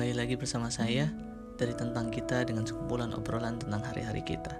[0.00, 1.12] Kembali lagi bersama saya
[1.60, 4.56] dari tentang kita dengan sekumpulan obrolan tentang hari-hari kita.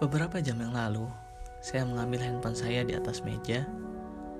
[0.00, 1.04] Beberapa jam yang lalu,
[1.60, 3.68] saya mengambil handphone saya di atas meja,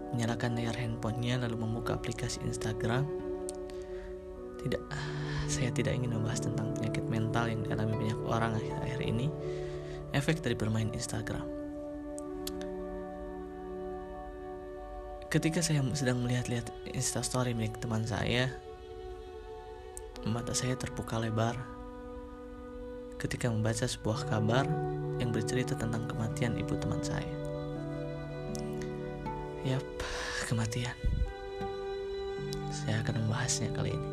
[0.09, 3.05] menyalakan layar handphonenya lalu membuka aplikasi Instagram.
[4.65, 4.83] Tidak,
[5.53, 9.29] saya tidak ingin membahas tentang penyakit mental yang dialami banyak orang akhir-akhir ini,
[10.17, 11.62] efek dari bermain Instagram.
[15.33, 18.53] Ketika saya sedang melihat-lihat instastory milik teman saya,
[20.29, 21.57] mata saya terbuka lebar
[23.17, 24.69] ketika membaca sebuah kabar
[25.17, 27.33] yang bercerita tentang kematian ibu teman saya.
[29.65, 29.81] Yap,
[30.53, 30.93] kematian.
[32.69, 34.11] Saya akan membahasnya kali ini.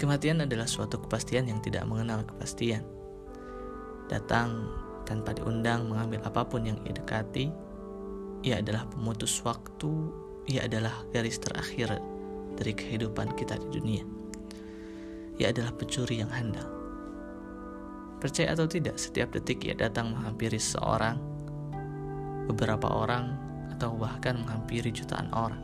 [0.00, 2.80] Kematian adalah suatu kepastian yang tidak mengenal kepastian.
[4.08, 4.72] Datang
[5.04, 7.52] tanpa diundang mengambil apa pun yang ia dekati,
[8.42, 9.90] ia adalah pemutus waktu,
[10.50, 12.02] ia adalah garis terakhir
[12.58, 14.04] dari kehidupan kita di dunia.
[15.38, 16.66] Ia adalah pencuri yang handal.
[18.18, 21.18] Percaya atau tidak, setiap detik ia datang menghampiri seorang,
[22.50, 23.34] beberapa orang,
[23.74, 25.58] atau bahkan menghampiri jutaan orang.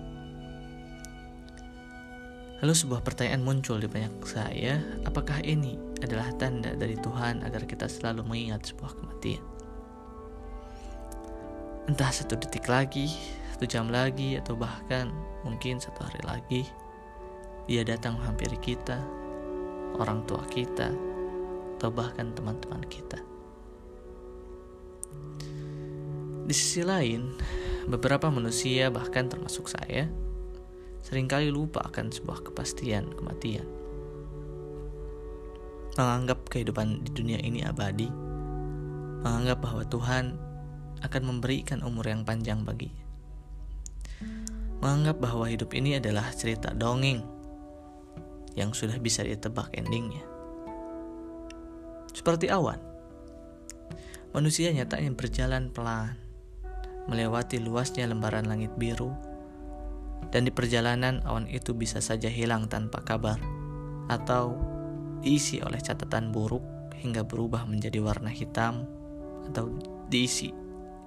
[2.59, 7.87] Lalu sebuah pertanyaan muncul di banyak saya, apakah ini adalah tanda dari Tuhan agar kita
[7.87, 9.58] selalu mengingat sebuah kematian?
[11.89, 13.09] Entah satu detik lagi,
[13.57, 15.09] satu jam lagi, atau bahkan
[15.41, 16.63] mungkin satu hari lagi,
[17.65, 19.01] dia datang menghampiri kita,
[19.97, 20.93] orang tua kita,
[21.81, 23.17] atau bahkan teman-teman kita.
[26.45, 27.41] Di sisi lain,
[27.89, 30.13] beberapa manusia, bahkan termasuk saya,
[31.01, 33.65] sering kali lupa akan sebuah kepastian kematian.
[35.97, 38.13] Menganggap kehidupan di dunia ini abadi,
[39.25, 40.48] menganggap bahwa Tuhan
[41.03, 43.05] akan memberikan umur yang panjang baginya.
[44.79, 47.23] Menganggap bahwa hidup ini adalah cerita dongeng
[48.55, 50.23] yang sudah bisa ditebak endingnya.
[52.15, 52.79] Seperti awan,
[54.35, 56.19] manusia nyatanya berjalan pelan,
[57.07, 59.15] melewati luasnya lembaran langit biru,
[60.35, 63.39] dan di perjalanan awan itu bisa saja hilang tanpa kabar,
[64.11, 64.59] atau
[65.23, 66.63] diisi oleh catatan buruk
[66.99, 68.87] hingga berubah menjadi warna hitam,
[69.47, 69.71] atau
[70.11, 70.51] diisi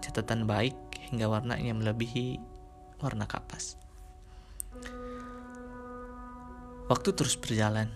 [0.02, 0.76] catatan baik
[1.10, 2.42] hingga warnanya melebihi
[3.02, 3.78] warna kapas.
[6.92, 7.88] Waktu terus berjalan.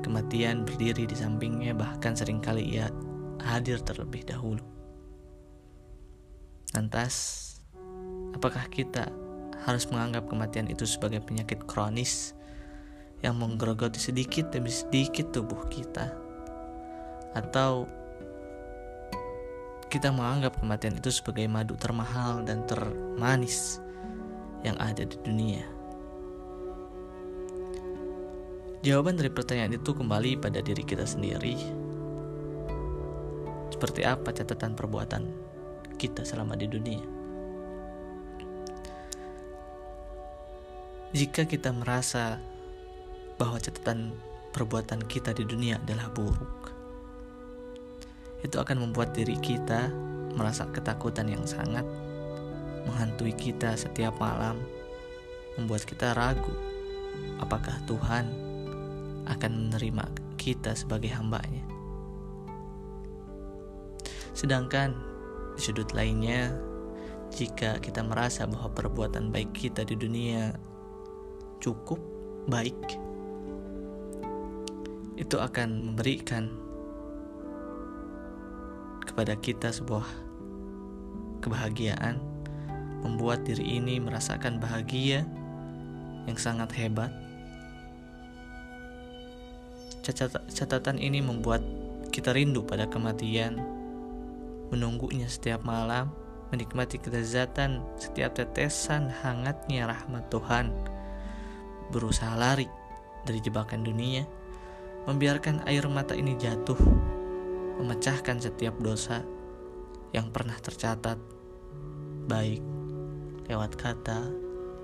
[0.00, 2.88] Kematian berdiri di sampingnya bahkan sering kali ia
[3.44, 4.64] hadir terlebih dahulu.
[6.72, 7.44] Lantas,
[8.32, 9.12] apakah kita
[9.68, 12.32] harus menganggap kematian itu sebagai penyakit kronis
[13.20, 16.14] yang menggerogoti sedikit demi sedikit tubuh kita?
[17.36, 17.84] Atau
[19.88, 23.80] kita menganggap kematian itu sebagai madu termahal dan termanis
[24.60, 25.64] yang ada di dunia.
[28.84, 31.56] Jawaban dari pertanyaan itu kembali pada diri kita sendiri.
[33.72, 35.22] Seperti apa catatan perbuatan
[35.96, 37.02] kita selama di dunia?
[41.16, 42.36] Jika kita merasa
[43.40, 44.12] bahwa catatan
[44.52, 46.77] perbuatan kita di dunia adalah buruk,
[48.42, 49.90] itu akan membuat diri kita
[50.38, 51.82] merasa ketakutan yang sangat
[52.86, 54.56] menghantui kita setiap malam,
[55.58, 56.54] membuat kita ragu
[57.42, 58.24] apakah Tuhan
[59.28, 60.04] akan menerima
[60.40, 61.66] kita sebagai hambanya.
[64.32, 64.94] Sedangkan
[65.58, 66.54] di sudut lainnya,
[67.34, 70.54] jika kita merasa bahwa perbuatan baik kita di dunia
[71.58, 71.98] cukup
[72.46, 72.78] baik,
[75.18, 76.67] itu akan memberikan
[79.18, 80.06] kepada kita sebuah
[81.42, 82.22] kebahagiaan,
[83.02, 85.26] membuat diri ini merasakan bahagia
[86.30, 87.10] yang sangat hebat.
[90.54, 91.66] Catatan ini membuat
[92.14, 93.58] kita rindu pada kematian,
[94.70, 96.14] menunggunya setiap malam,
[96.54, 100.70] menikmati kelezatan setiap tetesan hangatnya rahmat Tuhan,
[101.90, 102.70] berusaha lari
[103.26, 104.22] dari jebakan dunia,
[105.10, 107.17] membiarkan air mata ini jatuh
[107.78, 109.22] memecahkan setiap dosa
[110.10, 111.16] yang pernah tercatat,
[112.26, 112.60] baik
[113.48, 114.28] lewat kata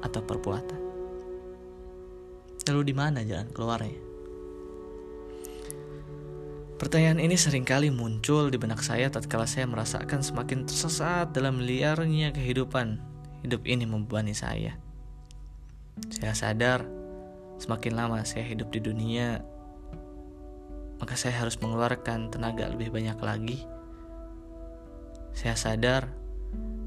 [0.00, 0.80] atau perbuatan.
[2.64, 4.00] Lalu di mana jalan keluarnya?
[6.74, 12.34] Pertanyaan ini sering kali muncul di benak saya tatkala saya merasakan semakin tersesat dalam liarnya
[12.34, 12.98] kehidupan.
[13.44, 14.76] Hidup ini membebani saya.
[16.10, 16.82] Saya sadar
[17.62, 19.44] semakin lama saya hidup di dunia,
[21.00, 23.58] maka saya harus mengeluarkan tenaga lebih banyak lagi.
[25.34, 26.10] Saya sadar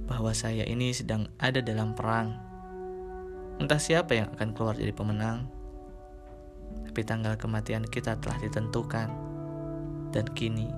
[0.08, 2.48] bahwa saya ini sedang ada dalam perang,
[3.58, 5.50] Entah siapa yang akan keluar jadi pemenang,
[6.86, 9.10] tapi tanggal kematian kita telah ditentukan,
[10.14, 10.70] dan kini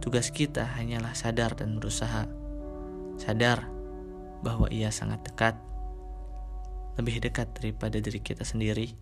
[0.00, 2.24] tugas kita hanyalah sadar dan berusaha.
[3.20, 3.68] Sadar
[4.40, 5.52] bahwa ia sangat dekat,
[6.96, 8.96] lebih dekat daripada diri kita sendiri.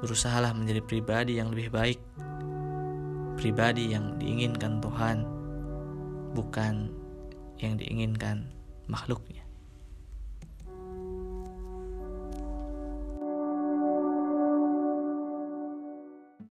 [0.00, 2.00] Berusahalah menjadi pribadi yang lebih baik,
[3.36, 5.28] pribadi yang diinginkan Tuhan,
[6.32, 6.88] bukan
[7.60, 8.48] yang diinginkan
[8.88, 9.49] makhluknya.